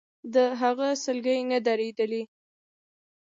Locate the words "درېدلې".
1.67-2.23